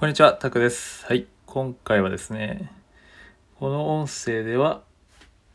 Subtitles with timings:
[0.00, 1.04] こんにちは、タクです。
[1.06, 2.70] はい、今回はですね、
[3.58, 4.84] この音声では、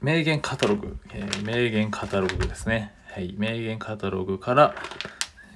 [0.01, 2.93] 名言カタログ、えー名言カタログですね。
[3.13, 4.75] はい、名言カタログから、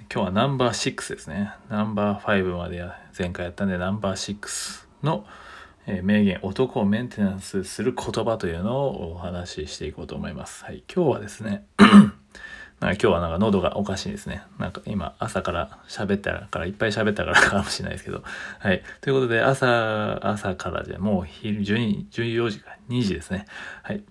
[0.09, 1.51] 今日はナンバー6ですね。
[1.67, 5.25] ナンバー5までや前回やったんで、ナンバー6の、
[5.85, 10.63] えー名言、男をメンテナンスする言葉というのをお話ししていこうと思います。
[10.63, 11.65] はい、今日はですね、
[12.79, 14.43] なんか今日はなんか喉がおかしいですね。
[14.59, 18.23] なんか今朝から喋ったからいっぱい喋ったからかもしれないですけど。
[18.59, 18.83] はい。
[19.01, 23.45] ということで朝、朝からじゃもう昼12 14時か2時ですね。
[23.81, 24.03] はい。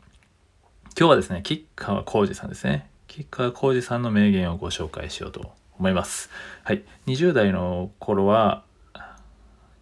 [0.99, 2.91] 今日はですね、吉川浩司さんですね。
[3.07, 6.29] 吉川浩司さんの名言をご紹介しようと思います。
[6.65, 6.83] はい。
[7.07, 8.65] 20代の頃は、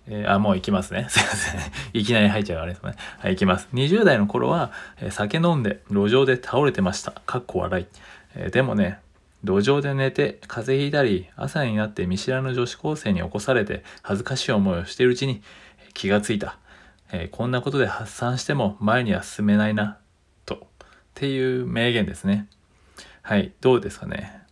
[0.06, 1.06] えーあ、もう行きますね。
[1.10, 1.60] すいません。
[1.94, 2.94] いきなり入っちゃうあれですね。
[3.20, 3.68] はい、行きます。
[3.72, 7.12] 20代の頃は、えー酒飲んで路上で倒れてました。
[7.12, 7.86] かっこ笑い。
[8.34, 8.98] えでもね、
[9.44, 15.42] 路上で寝て風邪ひいたり朝になって見知らぬ女子高生に起こされて恥ずかしい思いをしているうちに
[15.92, 16.58] 気がついた、
[17.12, 19.98] えこんなことで発散しても前には進めないな
[20.46, 20.54] と。
[20.54, 20.58] っ
[21.14, 22.48] ていう名言ですね。
[23.22, 24.42] はいどうですかね。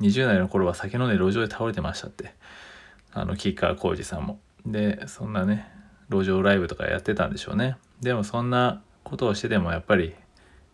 [0.00, 2.34] 20代の頃は酒飲んで路上で倒れてましたって。
[3.12, 4.40] あの吉川浩司さんも。
[4.66, 5.70] でそんなね
[6.10, 7.76] 路上ライブとかやってたんでしょうね。
[8.00, 10.14] でもそんなことをしててもやっぱり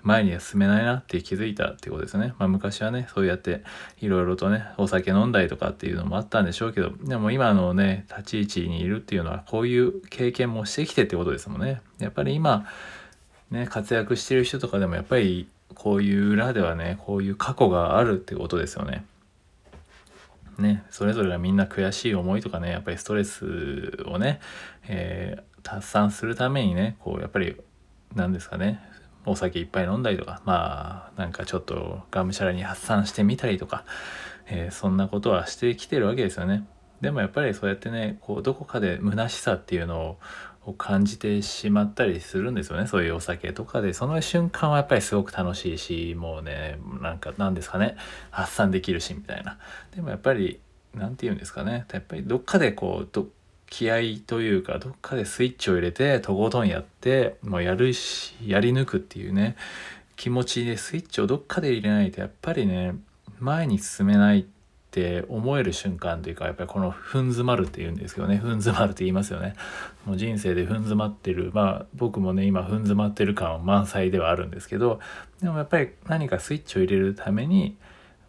[0.02, 2.34] 前には進めないなって気づいたってことですね。
[2.38, 3.62] まあ昔はね、そうやって
[4.00, 11.80] いろいろとね、お酒飲んだりとかっていうのもあったんでしょうけど、でも今のね、立ち位置にいるっていうのはこういう経験もしてきてってことですもんね。
[11.98, 12.66] やっぱり今、
[13.50, 19.04] ね、活躍してる人とかでもやっぱりこういう裏ではね、こういう過去があるってことですよね。
[20.58, 24.40] ね、それぞれがみんな悔しい思いとかね、やっぱりストレスをね、
[24.88, 27.56] えー達散するためにね、こうやっぱり
[28.14, 28.80] 何ですかね
[29.26, 33.84] お酒いっぱい飲んだりとかまあなんかちょっとがむしゃらに発散してみたりとか、
[34.46, 36.66] えーそんなことはしてきてるわけですよね。
[37.00, 40.18] でもやっぱりそうやってねこうどこかで虚しさっていうの
[40.66, 42.86] を感じてしまったりするんですよね。
[42.86, 43.94] そういうお酒とかで。
[43.94, 47.96] その瞬間はやっぱりすごく楽しいしもうねなんかなんですかね。
[48.30, 49.58] 発散できるしみたいな。
[49.94, 50.60] でもやっぱり
[50.94, 51.86] 何て言うんですかね。
[51.92, 53.08] やっぱりどっかでこう
[53.70, 59.56] 気合というかどっかでスイッチを入れてとことんやってもうやるしやり抜くっていうね
[60.16, 62.94] 気持ちでスイッチをどっかで入れないとやっぱりね
[63.38, 64.44] 前に進めないっ
[64.90, 69.54] て思える瞬間というかやっぱりこのふん詰まるっていうんですけどねふん詰まるって言いますよね。
[70.04, 74.98] もう人生でふん詰まってるまあ僕もね今ふん詰まってる感は満載ではあるんですけど
[75.40, 77.76] でもやっぱり何かスイッチを入れるために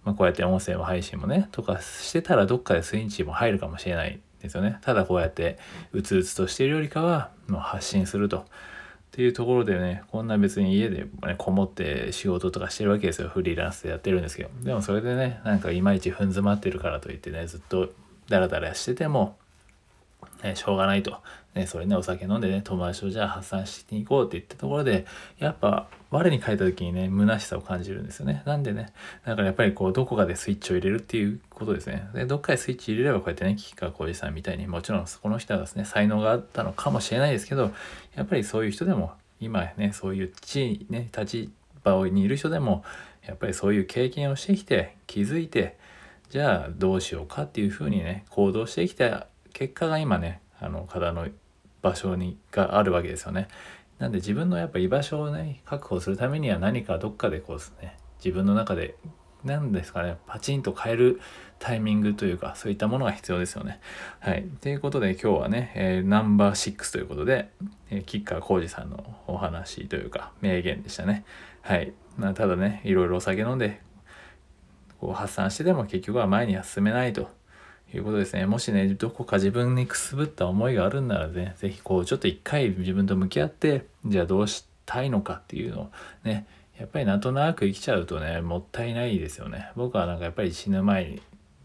[0.04, 4.20] まあ、こうやって音声の配信もねとかしてたらどっかでスイッチも入るかもしれない。
[4.44, 4.78] ですよね。
[4.82, 5.58] ただこうやって
[5.94, 8.40] うつうつとしているよりかはもう発信すると。
[8.40, 13.28] っていうところでねこんな別に家で、ね、こもって仕事とかしてるわけですよ。
[13.28, 14.50] フリーランスでやってるんですけど。
[14.64, 17.92] でもそれでねなんかいまいち踏ん詰まってるからといってねずっと
[18.30, 19.38] ダラダラしてても
[20.44, 21.18] ね、しょうがないと、
[21.54, 25.06] ね、それねお酒飲んでね友達とじゃあ発散していこうって言ったところで
[25.38, 28.42] やっぱ我に返った時にね虚しさを感じるんですよね。
[28.46, 28.94] なんでね
[29.26, 32.08] だからやっぱりこうどこかでスイッチを入れるっていうことですね。
[32.14, 37.72] でどっかでスイッチ入れればこうやってね吉川浩司さんみたいにもちろんそこの人はですね才能があったのかもしれないですけど
[38.16, 41.50] やっぱりそういう人でも今ねそういう地位ね立
[41.84, 42.86] 場にいる人でも
[43.26, 45.78] やっぱりそういう経験をしてきて気づいて
[46.30, 51.28] じゃあどうしようかっていうふうにね行動してきた結果が今ねあの方の
[51.82, 53.48] 場所にがあるわけですよね。
[54.00, 58.96] なんで自分のやっぱ居場所をね確保するためには何かどっかでこうですね自分の中で
[59.44, 61.22] 何ですかねパチンと変える
[61.60, 63.80] タイミングというかそういったものが必要ですよね。
[64.20, 64.46] はい。
[64.62, 67.52] ということで今日はね、えーナンバー6ということで、
[67.90, 71.26] えー、吉川浩司さんのお話というか名言でしたね。
[71.62, 71.94] はい。
[72.18, 73.82] まあ、ただねいろいろお酒飲んで
[75.00, 77.30] こう発散してでも結局は前には進めないと
[77.94, 78.46] いうことですね。
[78.46, 85.92] もしね、どこか自分にくすぶった思いがあるんならね、ぜひこう、ちょっと一回自分と向き合って、じゃあどうしたいのかっていうのを
[86.24, 86.46] ね、
[86.80, 89.72] やっぱりなんとなく生きちゃうとね、もったいないですよね。
[89.76, 91.20] 僕はなんかやっぱり死ぬ前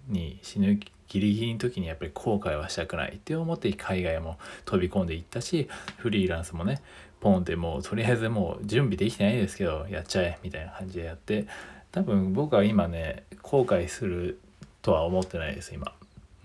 [0.08, 0.78] に、死ぬ
[1.08, 6.82] ギリギリの時にやっぱり後悔はしたくないって思って海外も飛び込んでいったし、フリーランスもね、
[7.20, 11.46] ポンってもうとりあえずもう準備できてないですけど、やっちゃえみたいな感じでやって、
[11.92, 14.38] 多分僕は今ね、後悔する
[14.82, 15.92] とは思ってないです、今。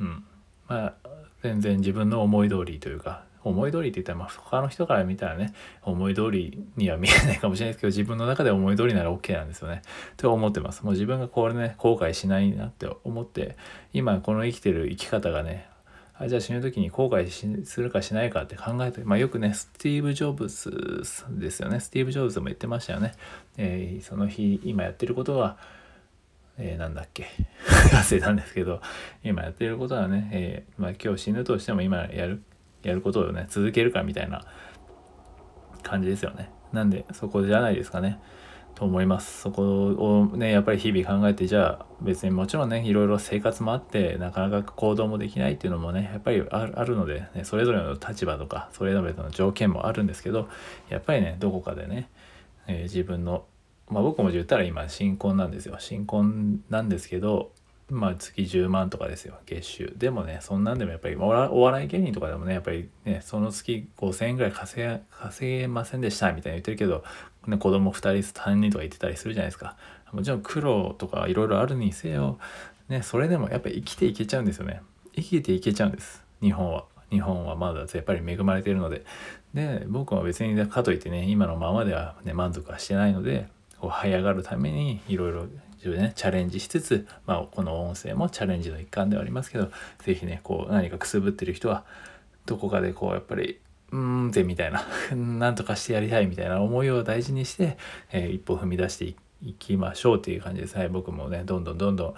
[0.02, 0.24] うん、
[0.68, 0.94] まあ
[1.44, 5.54] 全然自分の思い通りというか思い通りって言ったらまあ他の人から見たらね
[5.84, 9.82] 思い通りには見えないかもしれないですけど自分の中で思い通りなら OK なんですよね。
[10.18, 10.84] と思ってます。
[10.84, 13.58] もう自分がこれね後悔しないなって思って
[13.94, 15.68] 今この生きてる生き方がね
[16.14, 21.80] あじゃあ死ぬ時に後悔するかしないかって考えて、まあ、よくねスティーブ・ジョブズですよね。
[21.80, 23.14] スティーブ・ジョブズも言ってましたよね、
[23.58, 25.58] えーその日今やってることは
[26.62, 27.26] えーなんだっけ？
[27.94, 28.82] 忘れたんですけど
[29.24, 32.42] 今やってることはね、えーまあ、今日死ぬとしても今やる
[32.84, 34.44] やることをね、続けるかみたいな
[35.84, 36.50] 感じですよね。
[36.74, 38.20] なんで、そこじゃないですかね。
[38.74, 39.42] と思います。
[39.42, 39.62] そこ
[40.32, 50.48] をね、やっぱり日々考えて、じゃあ別にもちろんね、いろいろ生活もあって、なかなか行動もできないっていうのもね、やっぱりあるので、ね、それぞれの立場とか、それぞれの条件もあるんですけど、
[50.90, 52.10] やっぱりね、どこかでね、
[52.68, 53.46] えー、自分の、
[53.92, 55.76] まあ僕も言ったら今新婚なんですよ。
[55.80, 57.52] 新婚なんですけど、
[57.90, 59.94] まあ月10万とかですよ月収。
[59.98, 67.04] でもねそんなんでもやっぱりお笑い芸人とかでもねやっぱりねその月5,000円ぐらい稼げ稼げませんでしたみたいに言ってるけど、
[67.48, 69.76] ね、子供2人3人とか言ってたりするじゃないですか。
[70.14, 72.40] もちろん苦労とかいろいろあるにせよ、
[72.90, 74.82] ね、それでもやっぱり生きていけちゃうんですよね。
[75.14, 76.24] 生きていけちゃうんです。
[76.42, 76.86] 日本は。
[77.10, 79.04] 日本はまだやっぱり恵まれているので。
[79.54, 83.50] で僕は別にかといってね今のままではね満足はしてないので
[83.82, 85.48] こう這い上がるためにいろいろ
[85.78, 89.72] 自分でねチャレンジしつつ、まあ、この音声もチャレンジの一環ではありますけど
[90.04, 91.84] 是非ねこう何かくすぶってる人は
[92.46, 93.60] どこかでこうやっぱり
[93.92, 94.86] うーんぜみたいな
[95.16, 97.78] なんとかしてやりたいみたいな思いを大事にして、
[98.12, 99.06] えー、一歩踏み出して
[99.44, 102.14] いきましょうっていう感じですはい僕もねどんどんどんどん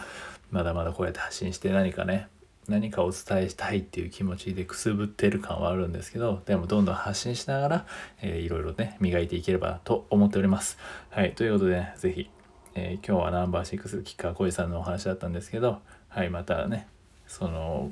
[0.51, 2.27] まだまだこうやって発信して何かね
[2.67, 7.85] 何かお伝えしたいっていう気持ちでくすぶってる感はあるんですけどでもどんどん発信しながら、
[8.21, 10.77] えー、いろいろね磨いていければと思っております。
[11.09, 12.29] はいということでね是非
[12.75, 15.79] えー、今日はナンバー6吉川浩司さんのお話だったんですけど
[16.09, 16.87] はいまたね
[17.27, 17.91] その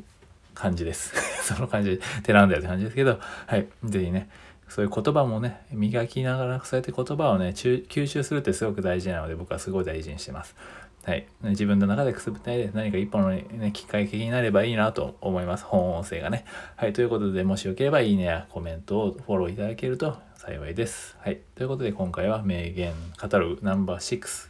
[0.54, 1.14] 感じです。
[1.44, 4.30] その感じでテランだよって感じですけどはい是非ね
[4.68, 10.56] そういう言葉もね磨きながらそうやって言葉をね吸収するってすごく大事なので僕はすごい大事にしてます。
[11.04, 15.66] はい、自分の中でくすぶったいで何か一本の、ね、きっかけになればいいなと思います。
[15.66, 16.46] 本音声がね。
[16.76, 21.18] はい、ということで、もしよければいいねやコメントをフォローいただけると幸いです。
[21.20, 24.50] はい、ということで今回は名言カタログナンバー6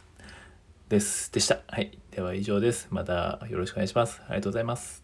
[0.90, 1.32] です。
[1.32, 1.60] でした。
[1.68, 1.98] はい。
[2.10, 2.88] では以上です。
[2.90, 4.20] またよろしくお願いします。
[4.26, 5.01] ありがとうございます。